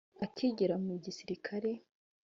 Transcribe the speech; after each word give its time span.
Akigera 0.25 0.75
mu 0.85 0.93
gisirikare 1.03 1.71